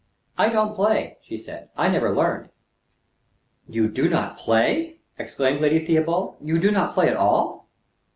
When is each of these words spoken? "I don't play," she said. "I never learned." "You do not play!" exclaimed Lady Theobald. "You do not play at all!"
"I 0.35 0.49
don't 0.49 0.73
play," 0.73 1.19
she 1.21 1.37
said. 1.37 1.69
"I 1.77 1.87
never 1.87 2.11
learned." 2.11 2.49
"You 3.69 3.87
do 3.87 4.09
not 4.09 4.35
play!" 4.35 4.97
exclaimed 5.19 5.61
Lady 5.61 5.85
Theobald. 5.85 6.37
"You 6.43 6.57
do 6.57 6.71
not 6.71 6.95
play 6.95 7.07
at 7.07 7.17
all!" 7.17 7.67